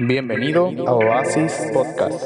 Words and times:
Bienvenido 0.00 0.68
a 0.86 0.94
Oasis 0.94 1.70
Podcast. 1.74 2.24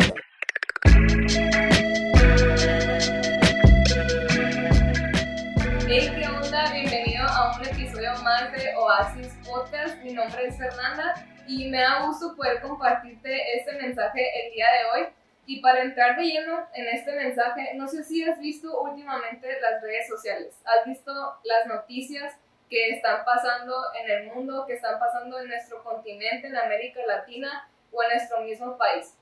Hey, 5.89 6.13
¿qué 6.15 6.27
onda? 6.29 6.71
Bienvenido 6.71 7.25
a 7.27 7.57
un 7.57 7.67
episodio 7.67 8.13
más 8.23 8.53
de 8.53 8.75
Oasis 8.77 9.35
Podcast. 9.47 9.97
Mi 10.05 10.13
nombre 10.13 10.49
es 10.49 10.59
Fernanda 10.59 11.15
y 11.49 11.71
me 11.71 11.81
da 11.81 12.05
gusto 12.05 12.37
poder 12.37 12.61
compartirte 12.61 13.39
este 13.57 13.73
mensaje 13.81 14.21
el 14.21 14.53
día 14.53 14.67
de 14.67 15.01
hoy. 15.01 15.09
Y 15.47 15.63
para 15.63 15.81
entrar 15.81 16.19
de 16.19 16.25
lleno 16.25 16.67
en 16.75 16.89
este 16.89 17.13
mensaje, 17.13 17.71
no 17.77 17.89
sé 17.89 18.05
si 18.05 18.23
has 18.23 18.39
visto 18.39 18.83
últimamente 18.83 19.49
las 19.63 19.81
redes 19.83 20.07
sociales, 20.09 20.61
has 20.67 20.87
visto 20.87 21.11
las 21.45 21.67
noticias 21.67 22.35
que 22.73 22.89
están 22.89 23.23
pasando 23.27 23.75
en 24.01 24.11
el 24.11 24.27
mundo, 24.29 24.65
que 24.67 24.73
están 24.73 24.99
pasando 24.99 25.39
en 25.39 25.49
nuestro 25.49 25.85
continente, 25.85 26.47
en 26.47 26.57
América 26.57 27.01
Latina 27.07 27.69
o 27.93 28.03
en 28.03 28.09
nuestro 28.09 28.41
mismo 28.41 28.79
país. 28.79 29.15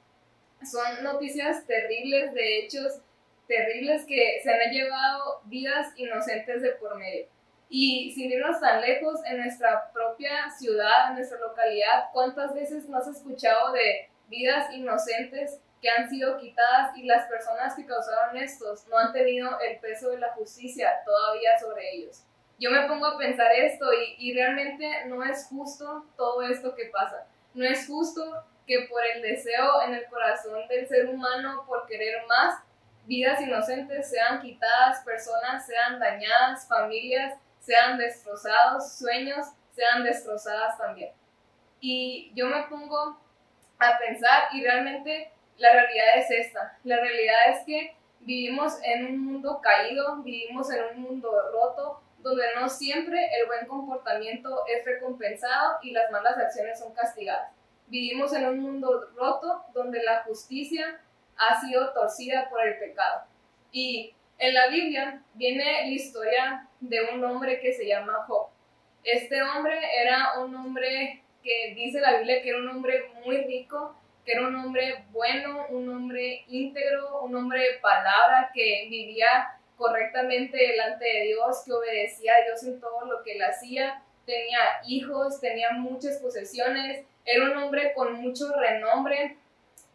Son 0.62 1.02
noticias 1.02 1.66
terribles, 1.66 2.32
de 2.32 2.58
hechos 2.60 3.00
terribles 3.48 4.06
que 4.06 4.38
se 4.40 4.52
han 4.52 4.70
llevado 4.70 5.40
vidas 5.46 5.88
inocentes 5.96 6.62
de 6.62 6.70
por 6.74 6.96
medio. 6.96 7.26
Y 7.68 8.12
sin 8.14 8.30
irnos 8.30 8.60
tan 8.60 8.80
lejos, 8.82 9.18
en 9.26 9.38
nuestra 9.38 9.90
propia 9.92 10.48
ciudad, 10.56 11.08
en 11.08 11.16
nuestra 11.16 11.40
localidad, 11.40 12.04
¿cuántas 12.12 12.54
veces 12.54 12.88
no 12.88 12.98
has 12.98 13.08
escuchado 13.08 13.72
de 13.72 14.10
vidas 14.28 14.72
inocentes 14.72 15.58
que 15.82 15.90
han 15.90 16.08
sido 16.08 16.38
quitadas 16.38 16.96
y 16.96 17.02
las 17.02 17.26
personas 17.26 17.74
que 17.74 17.84
causaron 17.84 18.36
estos 18.36 18.86
no 18.86 18.96
han 18.96 19.12
tenido 19.12 19.58
el 19.58 19.80
peso 19.80 20.10
de 20.10 20.18
la 20.18 20.28
justicia 20.34 21.00
todavía 21.04 21.58
sobre 21.58 21.96
ellos? 21.96 22.24
Yo 22.60 22.70
me 22.70 22.86
pongo 22.86 23.06
a 23.06 23.18
pensar 23.18 23.50
esto 23.52 23.86
y, 23.92 24.14
y 24.18 24.34
realmente 24.34 25.06
no 25.06 25.24
es 25.24 25.46
justo 25.46 26.04
todo 26.16 26.42
esto 26.42 26.74
que 26.76 26.90
pasa. 26.92 27.26
No 27.54 27.64
es 27.64 27.86
justo 27.88 28.44
que 28.66 28.86
por 28.88 29.00
el 29.04 29.22
deseo 29.22 29.82
en 29.82 29.94
el 29.94 30.04
corazón 30.06 30.68
del 30.68 30.86
ser 30.86 31.08
humano, 31.08 31.64
por 31.66 31.86
querer 31.86 32.24
más, 32.28 32.62
vidas 33.06 33.40
inocentes 33.40 34.08
sean 34.08 34.40
quitadas, 34.40 35.02
personas 35.04 35.66
sean 35.66 35.98
dañadas, 35.98 36.68
familias 36.68 37.34
sean 37.58 37.98
destrozados, 37.98 38.92
sueños 38.92 39.46
sean 39.72 40.04
destrozadas 40.04 40.78
también. 40.78 41.10
Y 41.80 42.30
yo 42.34 42.46
me 42.46 42.62
pongo 42.64 43.18
a 43.78 43.98
pensar 43.98 44.44
y 44.52 44.62
realmente 44.62 45.32
la 45.56 45.72
realidad 45.72 46.18
es 46.18 46.30
esta. 46.30 46.78
La 46.84 47.00
realidad 47.00 47.48
es 47.48 47.64
que 47.64 47.96
vivimos 48.20 48.78
en 48.84 49.06
un 49.06 49.18
mundo 49.24 49.60
caído, 49.60 50.16
vivimos 50.22 50.70
en 50.70 50.84
un 50.94 51.02
mundo 51.02 51.30
roto, 51.52 52.02
donde 52.22 52.44
no 52.54 52.68
siempre 52.68 53.18
el 53.40 53.46
buen 53.46 53.66
comportamiento 53.66 54.64
es 54.66 54.84
recompensado 54.84 55.78
y 55.82 55.92
las 55.92 56.10
malas 56.10 56.36
acciones 56.38 56.78
son 56.78 56.92
castigadas. 56.94 57.52
Vivimos 57.86 58.32
en 58.34 58.46
un 58.46 58.60
mundo 58.60 59.10
roto 59.16 59.64
donde 59.74 60.02
la 60.02 60.22
justicia 60.22 61.00
ha 61.36 61.60
sido 61.60 61.92
torcida 61.92 62.48
por 62.48 62.66
el 62.66 62.78
pecado. 62.78 63.24
Y 63.72 64.14
en 64.38 64.54
la 64.54 64.68
Biblia 64.68 65.22
viene 65.34 65.64
la 65.64 65.88
historia 65.88 66.68
de 66.80 67.00
un 67.12 67.24
hombre 67.24 67.60
que 67.60 67.72
se 67.72 67.86
llama 67.86 68.24
Job. 68.26 68.48
Este 69.02 69.42
hombre 69.42 69.78
era 70.02 70.38
un 70.40 70.54
hombre 70.54 71.22
que 71.42 71.74
dice 71.74 72.00
la 72.00 72.18
Biblia 72.18 72.42
que 72.42 72.50
era 72.50 72.58
un 72.58 72.68
hombre 72.68 73.10
muy 73.24 73.38
rico, 73.44 73.96
que 74.24 74.32
era 74.32 74.46
un 74.46 74.54
hombre 74.56 75.04
bueno, 75.10 75.66
un 75.70 75.88
hombre 75.88 76.44
íntegro, 76.48 77.22
un 77.22 77.34
hombre 77.34 77.60
de 77.60 77.78
palabra 77.80 78.50
que 78.54 78.86
vivía 78.90 79.58
correctamente 79.80 80.58
delante 80.58 81.06
de 81.06 81.22
Dios, 81.28 81.62
que 81.64 81.72
obedecía 81.72 82.34
a 82.34 82.44
Dios 82.44 82.62
en 82.64 82.78
todo 82.78 83.06
lo 83.06 83.22
que 83.22 83.32
él 83.32 83.42
hacía, 83.42 84.02
tenía 84.26 84.58
hijos, 84.86 85.40
tenía 85.40 85.70
muchas 85.72 86.18
posesiones, 86.18 87.06
era 87.24 87.50
un 87.50 87.56
hombre 87.56 87.94
con 87.94 88.12
mucho 88.20 88.52
renombre 88.52 89.38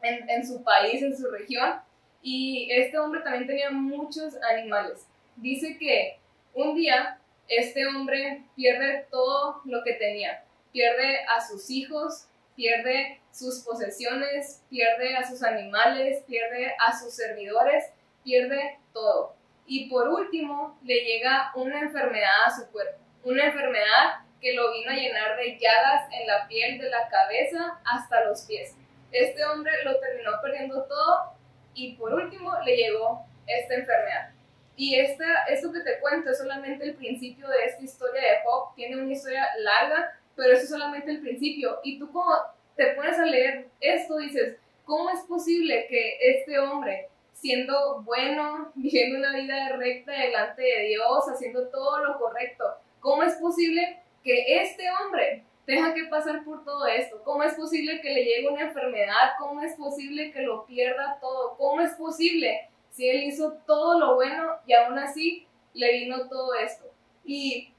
en, 0.01 0.27
en 0.27 0.47
su 0.47 0.63
país, 0.63 1.03
en 1.03 1.15
su 1.15 1.29
región, 1.29 1.79
y 2.23 2.67
este 2.71 2.97
hombre 2.97 3.21
también 3.21 3.45
tenía 3.45 3.69
muchos 3.69 4.33
animales. 4.41 5.05
Dice 5.35 5.77
que 5.77 6.17
un 6.55 6.75
día 6.75 7.19
este 7.47 7.85
hombre 7.85 8.41
pierde 8.55 9.05
todo 9.11 9.61
lo 9.65 9.83
que 9.83 9.93
tenía, 9.93 10.43
pierde 10.71 11.19
a 11.25 11.45
sus 11.45 11.69
hijos, 11.69 12.25
pierde 12.55 13.19
sus 13.31 13.59
posesiones, 13.59 14.63
pierde 14.67 15.15
a 15.15 15.29
sus 15.29 15.43
animales, 15.43 16.23
pierde 16.25 16.73
a 16.79 16.97
sus 16.97 17.13
servidores, 17.13 17.85
pierde 18.23 18.79
todo. 18.91 19.34
Y 19.67 19.89
por 19.89 20.07
último, 20.09 20.77
le 20.83 21.03
llega 21.03 21.51
una 21.55 21.79
enfermedad 21.79 22.45
a 22.45 22.55
su 22.55 22.71
cuerpo, 22.71 22.99
una 23.23 23.45
enfermedad 23.45 24.25
que 24.39 24.53
lo 24.53 24.71
vino 24.71 24.91
a 24.91 24.95
llenar 24.95 25.35
de 25.37 25.57
llagas 25.57 26.07
en 26.11 26.27
la 26.27 26.47
piel 26.47 26.77
de 26.77 26.89
la 26.89 27.07
cabeza 27.09 27.79
hasta 27.83 28.25
los 28.25 28.43
pies. 28.43 28.75
Este 29.11 29.43
hombre 29.45 29.71
lo 29.83 29.99
terminó 29.99 30.31
perdiendo 30.41 30.83
todo 30.83 31.33
y 31.73 31.95
por 31.95 32.13
último 32.13 32.53
le 32.63 32.75
llegó 32.75 33.25
esta 33.47 33.75
enfermedad. 33.75 34.31
Y 34.75 34.99
esta, 34.99 35.45
esto 35.49 35.71
que 35.71 35.79
te 35.79 35.99
cuento 35.99 36.29
es 36.29 36.37
solamente 36.37 36.83
el 36.83 36.95
principio 36.95 37.47
de 37.47 37.65
esta 37.65 37.83
historia 37.83 38.21
de 38.21 38.37
Job. 38.43 38.75
Tiene 38.75 39.01
una 39.01 39.11
historia 39.11 39.47
larga, 39.59 40.19
pero 40.35 40.53
eso 40.53 40.63
es 40.63 40.69
solamente 40.69 41.11
el 41.11 41.21
principio. 41.21 41.79
Y 41.83 41.97
tú 41.97 42.11
como 42.11 42.35
te 42.75 42.87
pones 42.87 43.17
a 43.17 43.25
leer 43.25 43.67
esto, 43.79 44.17
dices, 44.17 44.57
¿cómo 44.83 45.09
es 45.09 45.21
posible 45.21 45.87
que 45.87 46.17
este 46.21 46.59
hombre 46.59 47.09
siendo 47.35 48.01
bueno, 48.01 48.71
viviendo 48.75 49.19
una 49.19 49.35
vida 49.35 49.69
recta 49.77 50.13
delante 50.13 50.63
de 50.63 50.87
Dios, 50.87 51.25
haciendo 51.27 51.67
todo 51.67 52.03
lo 52.03 52.17
correcto. 52.17 52.63
¿Cómo 52.99 53.21
es 53.23 53.35
posible 53.35 54.01
que 54.23 54.61
este 54.61 54.85
hombre 54.89 55.43
tenga 55.65 55.93
que 55.93 56.05
pasar 56.05 56.43
por 56.43 56.63
todo 56.63 56.87
esto? 56.87 57.21
¿Cómo 57.23 57.43
es 57.43 57.53
posible 57.53 58.01
que 58.01 58.13
le 58.13 58.23
llegue 58.23 58.49
una 58.49 58.63
enfermedad? 58.63 59.33
¿Cómo 59.37 59.61
es 59.61 59.75
posible 59.75 60.31
que 60.31 60.41
lo 60.41 60.65
pierda 60.65 61.19
todo? 61.19 61.55
¿Cómo 61.57 61.81
es 61.81 61.93
posible 61.93 62.67
si 62.89 63.09
él 63.09 63.23
hizo 63.25 63.53
todo 63.67 63.99
lo 63.99 64.15
bueno 64.15 64.53
y 64.65 64.73
aún 64.73 64.97
así 64.97 65.45
le 65.73 65.91
vino 65.91 66.27
todo 66.29 66.55
esto? 66.55 66.85
Y 67.25 67.71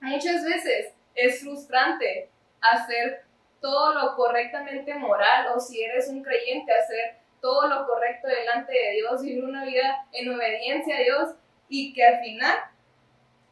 muchas 0.00 0.44
veces 0.44 0.92
es 1.14 1.40
frustrante 1.40 2.28
hacer 2.60 3.24
todo 3.60 3.94
lo 3.94 4.16
correctamente 4.16 4.94
moral 4.94 5.46
o 5.54 5.60
si 5.60 5.82
eres 5.82 6.08
un 6.08 6.22
creyente 6.22 6.72
hacer 6.72 7.16
todo 7.40 7.68
lo 7.68 7.86
correcto 7.86 8.28
delante 8.28 8.72
de 8.72 8.92
Dios, 8.92 9.22
vivir 9.22 9.44
una 9.44 9.64
vida 9.64 10.06
en 10.12 10.34
obediencia 10.34 10.96
a 10.96 11.00
Dios 11.00 11.34
y 11.68 11.92
que 11.92 12.04
al 12.04 12.20
final 12.20 12.58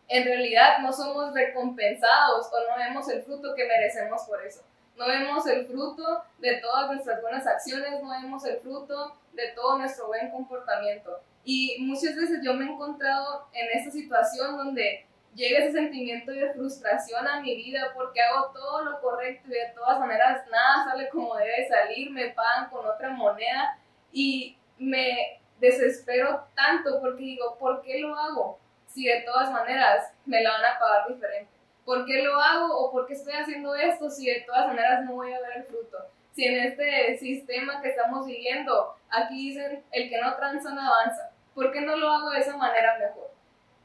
en 0.09 0.25
realidad 0.25 0.79
no 0.81 0.93
somos 0.93 1.33
recompensados 1.33 2.47
o 2.53 2.71
no 2.71 2.77
vemos 2.77 3.09
el 3.09 3.23
fruto 3.23 3.55
que 3.55 3.67
merecemos 3.67 4.23
por 4.23 4.45
eso. 4.45 4.63
No 4.97 5.07
vemos 5.09 5.47
el 5.47 5.67
fruto 5.67 6.23
de 6.39 6.57
todas 6.59 6.91
nuestras 6.91 7.21
buenas 7.21 7.47
acciones, 7.47 8.01
no 8.01 8.11
vemos 8.11 8.45
el 8.45 8.59
fruto 8.59 9.17
de 9.33 9.49
todo 9.49 9.79
nuestro 9.79 10.07
buen 10.07 10.31
comportamiento. 10.31 11.21
Y 11.45 11.77
muchas 11.81 12.15
veces 12.17 12.41
yo 12.45 12.55
me 12.55 12.65
he 12.65 12.69
encontrado 12.69 13.49
en 13.53 13.67
esta 13.77 13.91
situación 13.91 14.57
donde 14.57 15.07
llega 15.35 15.61
ese 15.61 15.73
sentimiento 15.73 16.33
de 16.33 16.53
frustración 16.53 17.27
a 17.27 17.41
mi 17.41 17.57
vida 17.57 17.93
porque 17.95 18.23
hago 18.23 18.53
todo 18.53 18.85
lo 18.85 19.01
correcto 19.01 19.49
y 19.49 19.53
de 19.53 19.73
todas 19.75 19.99
maneras 19.99 20.47
nada 20.51 20.85
sale 20.85 21.09
como 21.09 21.37
debe 21.37 21.69
salir, 21.69 22.11
me 22.11 22.31
pagan 22.31 22.71
con 22.71 22.87
otra 22.87 23.11
moneda 23.11 23.79
y 24.13 24.57
me 24.79 25.41
desespero 25.59 26.47
tanto 26.55 27.01
porque 27.01 27.23
digo, 27.23 27.57
¿por 27.59 27.83
qué 27.83 28.01
lo 28.01 28.15
hago? 28.17 28.59
Si 28.87 29.05
de 29.05 29.23
todas 29.23 29.51
maneras 29.51 30.13
me 30.25 30.43
la 30.43 30.53
van 30.53 30.65
a 30.65 30.79
pagar 30.79 31.09
diferente. 31.09 31.51
¿Por 31.85 32.07
qué 32.07 32.23
lo 32.23 32.41
hago 32.41 32.79
o 32.79 32.93
por 32.93 33.07
qué 33.07 33.15
estoy 33.15 33.35
haciendo 33.35 33.75
esto 33.75 34.09
si 34.09 34.27
de 34.27 34.41
todas 34.47 34.69
maneras 34.69 35.05
no 35.05 35.15
voy 35.15 35.33
a 35.33 35.41
ver 35.41 35.57
el 35.57 35.65
fruto? 35.65 35.99
Si 36.33 36.45
en 36.45 36.65
este 36.65 37.17
sistema 37.19 37.83
que 37.83 37.91
estamos 37.91 38.27
viviendo, 38.27 38.97
aquí 39.11 39.51
dicen, 39.51 39.85
el 39.93 40.09
que 40.09 40.21
no 40.21 40.35
tranza 40.37 40.71
no 40.71 40.81
avanza. 40.81 41.31
¿Por 41.55 41.71
qué 41.71 41.83
no 41.83 41.97
lo 41.97 42.11
hago 42.11 42.31
de 42.31 42.41
esa 42.41 42.57
manera 42.57 42.99
mejor? 42.99 43.24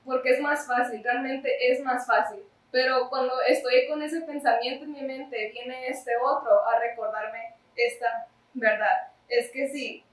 Porque 0.09 0.31
es 0.31 0.42
más 0.42 0.66
fácil, 0.66 1.03
realmente 1.03 1.72
es 1.72 1.81
más 1.81 2.08
fácil. 2.08 2.44
Pero 2.72 3.09
cuando 3.09 3.40
estoy 3.47 3.88
con 3.88 4.02
ese 4.02 4.22
pensamiento 4.22 4.86
en 4.86 4.94
mi 4.94 5.03
mente, 5.03 5.52
viene 5.53 5.88
este 5.88 6.18
otro 6.18 6.68
a 6.68 6.80
recordarme 6.80 7.53
esta 7.75 8.25
verdad. 8.56 9.12
Es 9.28 9.51
que 9.51 9.68
sí, 9.68 10.04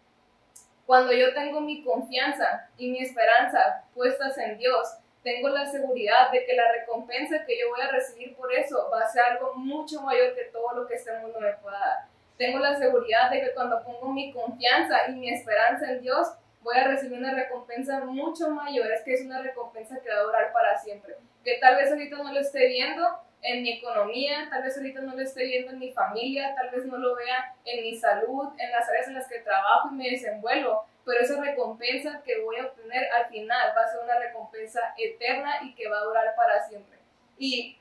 cuando 0.84 1.14
yo 1.14 1.32
tengo 1.32 1.62
mi 1.62 1.82
confianza 1.82 2.68
y 2.76 2.90
mi 2.90 3.00
esperanza 3.00 3.84
puestas 3.94 4.36
en 4.36 4.58
Dios, 4.58 4.98
tengo 5.22 5.48
la 5.48 5.64
seguridad 5.64 6.30
de 6.30 6.44
que 6.44 6.54
la 6.54 6.70
recompensa 6.72 7.46
que 7.46 7.58
yo 7.58 7.70
voy 7.70 7.80
a 7.80 7.90
recibir 7.90 8.36
por 8.36 8.52
eso 8.52 8.90
va 8.92 9.00
a 9.00 9.08
ser 9.08 9.22
algo 9.22 9.54
mucho 9.54 10.02
mayor 10.02 10.34
que 10.34 10.44
todo 10.52 10.74
lo 10.74 10.86
que 10.86 10.96
este 10.96 11.18
mundo 11.20 11.40
me 11.40 11.54
pueda 11.54 11.78
dar. 11.78 12.04
Tengo 12.36 12.58
la 12.58 12.76
seguridad 12.76 13.30
de 13.30 13.40
que 13.40 13.54
cuando 13.54 13.82
pongo 13.82 14.12
mi 14.12 14.30
confianza 14.30 15.08
y 15.08 15.12
mi 15.12 15.30
esperanza 15.30 15.90
en 15.90 16.02
Dios, 16.02 16.28
voy 16.66 16.76
a 16.76 16.88
recibir 16.88 17.18
una 17.18 17.32
recompensa 17.32 18.00
mucho 18.00 18.50
mayor. 18.50 18.90
Es 18.90 19.02
que 19.02 19.14
es 19.14 19.24
una 19.24 19.40
recompensa 19.40 20.00
que 20.00 20.10
va 20.10 20.16
a 20.16 20.24
durar 20.24 20.52
para 20.52 20.76
siempre. 20.76 21.14
Que 21.44 21.58
tal 21.58 21.76
vez 21.76 21.90
ahorita 21.92 22.16
no 22.16 22.32
lo 22.32 22.40
esté 22.40 22.66
viendo, 22.66 23.04
en 23.40 23.62
mi 23.62 23.74
economía, 23.74 24.48
tal 24.50 24.64
vez 24.64 24.76
ahorita 24.76 25.00
no 25.02 25.14
lo 25.14 25.22
esté 25.22 25.44
viendo 25.44 25.70
en 25.70 25.78
mi 25.78 25.92
familia, 25.92 26.52
tal 26.56 26.70
vez 26.70 26.84
no 26.86 26.98
lo 26.98 27.14
vea 27.14 27.54
en 27.64 27.84
mi 27.84 27.94
salud, 27.94 28.48
en 28.58 28.72
las 28.72 28.88
áreas 28.88 29.06
en 29.06 29.14
las 29.14 29.28
que 29.28 29.38
trabajo 29.38 29.90
y 29.92 29.94
me 29.94 30.10
desenvuelvo, 30.10 30.84
pero 31.04 31.20
esa 31.20 31.40
recompensa 31.40 32.22
que 32.24 32.40
voy 32.40 32.56
a 32.56 32.66
obtener 32.66 33.08
al 33.12 33.26
final 33.26 33.72
va 33.76 33.82
a 33.82 33.88
ser 33.88 34.02
una 34.02 34.18
recompensa 34.18 34.80
eterna 34.98 35.60
y 35.62 35.74
que 35.76 35.88
va 35.88 35.98
a 35.98 36.04
durar 36.04 36.34
para 36.34 36.66
siempre. 36.66 36.98
Y 37.38 37.78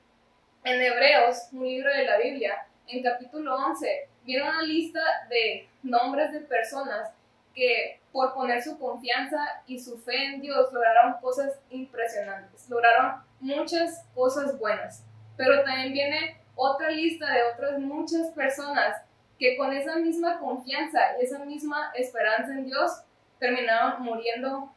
en 0.63 0.81
Hebreos, 0.81 1.49
un 1.53 1.65
libro 1.65 1.91
de 1.91 2.03
la 2.03 2.17
Biblia, 2.17 2.67
en 2.87 3.01
capítulo 3.01 3.55
11, 3.55 4.09
viene 4.23 4.43
una 4.43 4.61
lista 4.61 5.01
de 5.29 5.67
nombres 5.81 6.31
de 6.31 6.41
personas 6.41 7.11
que 7.55 8.01
por 8.11 8.33
poner 8.33 8.61
su 8.61 8.77
confianza 8.77 9.63
y 9.65 9.79
su 9.79 9.97
fe 9.97 10.25
en 10.25 10.41
Dios 10.41 10.71
lograron 10.73 11.15
cosas 11.21 11.57
impresionantes, 11.69 12.69
lograron 12.69 13.23
muchas 13.39 14.05
cosas 14.13 14.59
buenas. 14.59 15.03
Pero 15.37 15.63
también 15.63 15.93
viene 15.93 16.41
otra 16.55 16.89
lista 16.91 17.31
de 17.31 17.43
otras 17.43 17.79
muchas 17.79 18.27
personas 18.31 19.01
que 19.39 19.57
con 19.57 19.73
esa 19.73 19.97
misma 19.97 20.39
confianza 20.39 20.99
y 21.19 21.25
esa 21.25 21.39
misma 21.39 21.91
esperanza 21.95 22.53
en 22.53 22.65
Dios 22.65 23.01
terminaron 23.39 24.01
muriendo, 24.01 24.71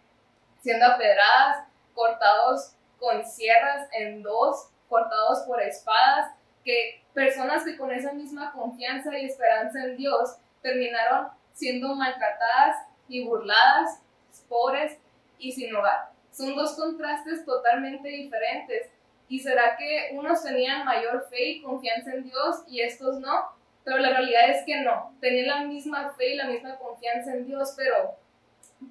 siendo 0.60 0.86
apedradas, 0.86 1.69
cortados 1.94 2.75
con 2.98 3.25
sierras 3.25 3.88
en 3.92 4.22
dos, 4.22 4.70
cortados 4.88 5.40
por 5.46 5.62
espadas, 5.62 6.32
que 6.64 7.04
personas 7.14 7.64
que 7.64 7.76
con 7.76 7.92
esa 7.92 8.12
misma 8.12 8.52
confianza 8.52 9.16
y 9.16 9.26
esperanza 9.26 9.84
en 9.84 9.96
Dios 9.96 10.36
terminaron 10.60 11.28
siendo 11.58 11.93
maltratadas 11.96 12.87
y 13.08 13.26
burladas, 13.26 14.00
pobres 14.49 14.96
y 15.38 15.50
sin 15.50 15.75
hogar. 15.75 16.10
Son 16.31 16.55
dos 16.55 16.76
contrastes 16.76 17.44
totalmente 17.44 18.08
diferentes. 18.08 18.90
¿Y 19.28 19.40
será 19.40 19.76
que 19.76 20.10
unos 20.12 20.43
tenían 20.43 20.87
mayor 20.87 21.26
fe 21.28 21.49
y 21.49 21.62
confianza 21.62 22.12
en 22.12 22.25
Dios 22.25 22.62
y 22.69 22.81
estos 22.81 23.19
no? 23.19 23.50
Pero 23.84 23.99
la 23.99 24.10
realidad 24.10 24.50
es 24.50 24.64
que 24.64 24.82
no. 24.82 25.12
Tenían 25.20 25.46
la 25.49 25.60
misma 25.64 26.14
fe 26.16 26.34
y 26.34 26.37
la 26.37 26.46
misma 26.46 26.76
confianza 26.76 27.32
en 27.32 27.46
Dios, 27.46 27.75
pero 27.76 28.14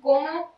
¿cómo 0.02 0.54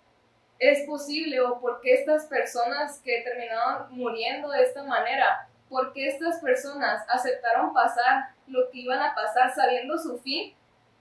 es 0.58 0.88
posible 0.88 1.40
o 1.42 1.62
por 1.62 1.80
qué 1.80 1.94
estas 1.94 2.26
personas 2.26 3.00
que 3.02 3.22
terminaron 3.22 3.96
muriendo 3.96 4.50
de 4.50 4.64
esta 4.64 4.84
manera, 4.84 5.48
por 5.70 5.94
qué 5.94 6.08
estas 6.08 6.42
personas 6.42 7.06
aceptaron 7.08 7.72
pasar 7.72 8.30
lo 8.48 8.70
que 8.72 8.80
iban 8.80 9.00
a 9.00 9.14
pasar 9.14 9.54
sabiendo 9.54 9.98
su 10.00 10.18
fin? 10.20 10.56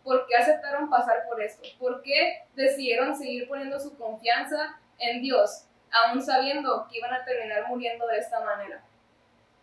¿Por 0.09 0.27
qué 0.27 0.37
aceptaron 0.37 0.89
pasar 0.89 1.27
por 1.29 1.39
esto? 1.43 1.69
¿Por 1.79 2.01
qué 2.01 2.43
decidieron 2.55 3.15
seguir 3.15 3.47
poniendo 3.47 3.79
su 3.79 3.95
confianza 3.99 4.81
en 4.99 5.21
Dios, 5.21 5.67
aún 5.93 6.23
sabiendo 6.23 6.89
que 6.89 6.97
iban 6.97 7.13
a 7.13 7.27
terminar 7.27 7.69
muriendo 7.69 8.07
de 8.07 8.17
esta 8.17 8.41
manera? 8.41 8.83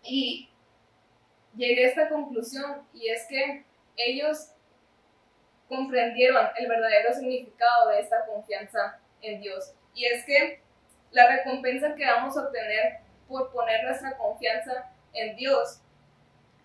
Y 0.04 0.48
llegué 1.56 1.86
a 1.86 1.88
esta 1.88 2.10
conclusión 2.10 2.88
y 2.94 3.10
es 3.10 3.26
que 3.28 3.66
ellos 3.98 4.52
comprendieron 5.68 6.48
el 6.58 6.68
verdadero 6.68 7.12
significado 7.12 7.90
de 7.90 8.02
esta 8.02 8.28
confianza 8.28 9.00
en 9.24 9.42
Dios. 9.42 9.74
Y 9.96 10.06
es 10.06 10.24
que 10.26 10.62
la 11.10 11.28
recompensa 11.28 11.96
que 11.96 12.06
vamos 12.06 12.38
a 12.38 12.42
obtener 12.42 13.00
por 13.28 13.52
poner 13.52 13.84
nuestra 13.84 14.16
confianza 14.16 14.92
en 15.12 15.36
Dios 15.38 15.82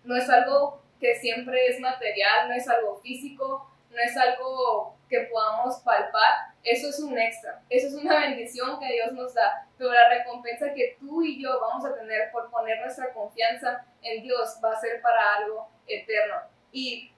no 0.03 0.15
es 0.15 0.29
algo 0.29 0.83
que 0.99 1.15
siempre 1.15 1.65
es 1.65 1.79
material, 1.79 2.47
no 2.47 2.53
es 2.53 2.69
algo 2.69 3.01
físico, 3.01 3.70
no 3.91 3.97
es 4.01 4.17
algo 4.17 4.95
que 5.09 5.27
podamos 5.31 5.79
palpar, 5.79 6.53
eso 6.63 6.89
es 6.89 6.99
un 6.99 7.17
extra, 7.17 7.61
eso 7.69 7.87
es 7.87 7.93
una 7.93 8.19
bendición 8.21 8.79
que 8.79 8.93
Dios 8.93 9.11
nos 9.11 9.33
da, 9.33 9.67
pero 9.77 9.91
la 9.91 10.09
recompensa 10.09 10.73
que 10.73 10.95
tú 10.99 11.21
y 11.21 11.41
yo 11.41 11.59
vamos 11.59 11.83
a 11.85 11.93
tener 11.95 12.31
por 12.31 12.49
poner 12.49 12.79
nuestra 12.79 13.13
confianza 13.13 13.85
en 14.01 14.23
Dios 14.23 14.57
va 14.63 14.71
a 14.71 14.79
ser 14.79 15.01
para 15.01 15.35
algo 15.35 15.67
eterno. 15.87 16.35
Y 16.71 17.11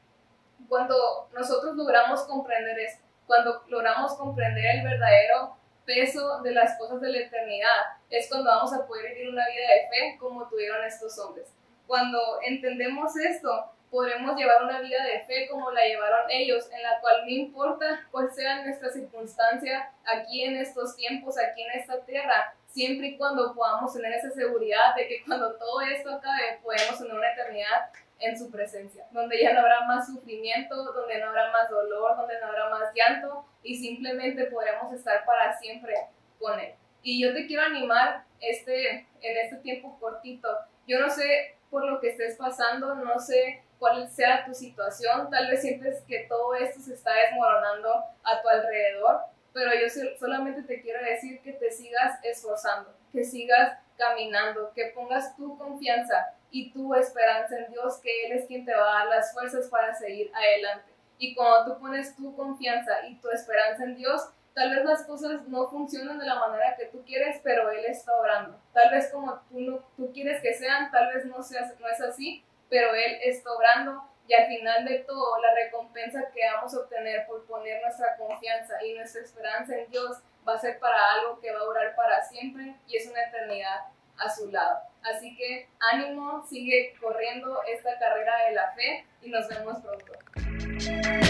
cuando 0.68 1.30
nosotros 1.34 1.76
logramos 1.76 2.24
comprender 2.24 2.80
esto, 2.80 3.04
cuando 3.28 3.64
logramos 3.68 4.16
comprender 4.16 4.78
el 4.78 4.84
verdadero 4.84 5.56
peso 5.86 6.42
de 6.42 6.52
las 6.52 6.78
cosas 6.78 7.02
de 7.02 7.10
la 7.10 7.20
eternidad, 7.20 7.98
es 8.10 8.28
cuando 8.30 8.50
vamos 8.50 8.74
a 8.74 8.88
poder 8.88 9.14
vivir 9.14 9.30
una 9.30 9.46
vida 9.48 9.68
de 9.74 9.90
fe 9.90 10.18
como 10.20 10.48
tuvieron 10.48 10.84
estos 10.84 11.18
hombres. 11.20 11.54
Cuando 11.86 12.40
entendemos 12.42 13.16
esto, 13.18 13.73
podremos 13.94 14.36
llevar 14.36 14.64
una 14.64 14.82
vida 14.82 15.04
de 15.04 15.20
fe 15.22 15.48
como 15.48 15.70
la 15.70 15.86
llevaron 15.86 16.30
ellos, 16.32 16.68
en 16.72 16.82
la 16.82 17.00
cual 17.00 17.22
no 17.26 17.30
importa 17.30 18.08
cuál 18.10 18.34
sea 18.34 18.64
nuestra 18.64 18.90
circunstancia 18.90 19.92
aquí 20.04 20.44
en 20.44 20.58
estos 20.58 20.96
tiempos, 20.96 21.38
aquí 21.38 21.62
en 21.62 21.80
esta 21.80 22.04
tierra, 22.04 22.56
siempre 22.66 23.10
y 23.10 23.18
cuando 23.18 23.54
podamos 23.54 23.94
tener 23.94 24.12
esa 24.14 24.32
seguridad 24.32 24.96
de 24.96 25.08
que 25.08 25.24
cuando 25.24 25.54
todo 25.58 25.82
esto 25.82 26.10
acabe, 26.10 26.60
podemos 26.64 26.98
tener 26.98 27.14
una 27.14 27.32
eternidad 27.34 27.92
en 28.20 28.36
su 28.36 28.50
presencia, 28.50 29.06
donde 29.12 29.40
ya 29.40 29.54
no 29.54 29.60
habrá 29.60 29.82
más 29.82 30.08
sufrimiento, 30.08 30.76
donde 30.76 31.20
no 31.20 31.30
habrá 31.30 31.52
más 31.52 31.70
dolor, 31.70 32.18
donde 32.18 32.40
no 32.42 32.48
habrá 32.48 32.70
más 32.70 32.92
llanto 32.96 33.46
y 33.62 33.76
simplemente 33.76 34.46
podremos 34.46 34.92
estar 34.92 35.24
para 35.24 35.56
siempre 35.60 35.94
con 36.40 36.60
Él. 36.60 36.74
Y 37.04 37.22
yo 37.22 37.32
te 37.32 37.46
quiero 37.46 37.62
animar 37.62 38.24
este, 38.40 39.06
en 39.22 39.38
este 39.38 39.58
tiempo 39.58 40.00
cortito. 40.00 40.50
Yo 40.88 41.00
no 41.00 41.12
sé 41.12 41.58
por 41.70 41.86
lo 41.86 42.00
que 42.00 42.10
estés 42.10 42.38
pasando, 42.38 42.96
no 42.96 43.20
sé 43.20 43.62
cuál 43.84 44.10
sea 44.10 44.46
tu 44.46 44.54
situación, 44.54 45.30
tal 45.30 45.50
vez 45.50 45.60
sientes 45.60 46.02
que 46.08 46.26
todo 46.30 46.56
esto 46.56 46.80
se 46.80 46.94
está 46.94 47.12
desmoronando 47.16 47.90
a 48.24 48.42
tu 48.42 48.48
alrededor, 48.48 49.20
pero 49.52 49.72
yo 49.74 49.88
solamente 50.18 50.64
te 50.64 50.82
quiero 50.82 51.04
decir 51.04 51.42
que 51.42 51.52
te 51.52 51.70
sigas 51.70 52.18
esforzando, 52.24 52.96
que 53.12 53.26
sigas 53.26 53.78
caminando, 53.98 54.72
que 54.74 54.94
pongas 54.96 55.36
tu 55.36 55.58
confianza 55.58 56.34
y 56.50 56.72
tu 56.72 56.96
esperanza 56.96 57.58
en 57.58 57.74
Dios, 57.74 57.98
que 57.98 58.28
Él 58.28 58.32
es 58.38 58.46
quien 58.48 58.64
te 58.64 58.74
va 58.74 58.90
a 58.90 59.00
dar 59.00 59.08
las 59.08 59.34
fuerzas 59.34 59.68
para 59.68 59.94
seguir 59.94 60.32
adelante. 60.34 60.90
Y 61.18 61.36
cuando 61.36 61.74
tú 61.74 61.82
pones 61.82 62.16
tu 62.16 62.34
confianza 62.38 63.06
y 63.06 63.16
tu 63.16 63.30
esperanza 63.32 63.84
en 63.84 63.98
Dios, 63.98 64.30
tal 64.54 64.74
vez 64.74 64.86
las 64.86 65.04
cosas 65.04 65.46
no 65.50 65.68
funcionan 65.68 66.20
de 66.20 66.26
la 66.26 66.36
manera 66.36 66.74
que 66.78 66.86
tú 66.86 67.04
quieres, 67.06 67.42
pero 67.44 67.70
Él 67.70 67.84
está 67.84 68.18
obrando. 68.18 68.58
Tal 68.72 68.92
vez 68.92 69.12
como 69.12 69.42
tú, 69.50 69.60
no, 69.60 69.80
tú 69.98 70.14
quieres 70.14 70.42
que 70.42 70.54
sean, 70.54 70.90
tal 70.90 71.14
vez 71.14 71.26
no, 71.26 71.44
sea, 71.44 71.70
no 71.82 71.90
es 71.90 72.00
así, 72.00 72.46
pero 72.74 72.96
Él 72.96 73.20
está 73.22 73.52
obrando 73.52 74.04
y 74.28 74.34
al 74.34 74.48
final 74.48 74.84
de 74.84 74.98
todo 75.00 75.40
la 75.40 75.54
recompensa 75.54 76.32
que 76.34 76.40
vamos 76.56 76.74
a 76.74 76.80
obtener 76.80 77.28
por 77.28 77.46
poner 77.46 77.80
nuestra 77.84 78.18
confianza 78.18 78.84
y 78.84 78.96
nuestra 78.96 79.22
esperanza 79.22 79.78
en 79.78 79.92
Dios 79.92 80.18
va 80.48 80.56
a 80.56 80.60
ser 80.60 80.80
para 80.80 80.98
algo 81.12 81.40
que 81.40 81.52
va 81.52 81.60
a 81.60 81.66
durar 81.66 81.96
para 81.96 82.24
siempre 82.24 82.74
y 82.88 82.98
es 82.98 83.08
una 83.08 83.26
eternidad 83.26 83.82
a 84.18 84.28
su 84.28 84.50
lado. 84.50 84.80
Así 85.04 85.38
que 85.38 85.70
ánimo, 85.80 86.44
sigue 86.48 86.96
corriendo 87.00 87.62
esta 87.72 88.00
carrera 88.00 88.46
de 88.48 88.56
la 88.56 88.72
fe 88.72 89.06
y 89.22 89.30
nos 89.30 89.48
vemos 89.48 89.78
pronto. 89.80 91.23